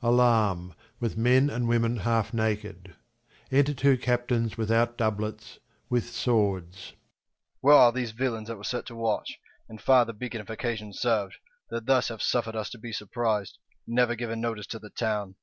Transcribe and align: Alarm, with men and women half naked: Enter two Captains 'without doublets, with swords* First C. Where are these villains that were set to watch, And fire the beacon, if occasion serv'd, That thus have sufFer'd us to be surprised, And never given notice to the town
Alarm, 0.00 0.72
with 0.98 1.18
men 1.18 1.50
and 1.50 1.68
women 1.68 1.98
half 1.98 2.32
naked: 2.32 2.96
Enter 3.52 3.74
two 3.74 3.98
Captains 3.98 4.56
'without 4.56 4.96
doublets, 4.96 5.58
with 5.90 6.08
swords* 6.08 6.76
First 6.76 6.88
C. 6.92 6.96
Where 7.60 7.74
are 7.74 7.92
these 7.92 8.12
villains 8.12 8.48
that 8.48 8.56
were 8.56 8.64
set 8.64 8.86
to 8.86 8.94
watch, 8.94 9.38
And 9.68 9.78
fire 9.78 10.06
the 10.06 10.14
beacon, 10.14 10.40
if 10.40 10.48
occasion 10.48 10.94
serv'd, 10.94 11.36
That 11.68 11.84
thus 11.84 12.08
have 12.08 12.20
sufFer'd 12.22 12.56
us 12.56 12.70
to 12.70 12.78
be 12.78 12.92
surprised, 12.92 13.58
And 13.86 13.96
never 13.96 14.14
given 14.14 14.40
notice 14.40 14.66
to 14.68 14.78
the 14.78 14.88
town 14.88 15.34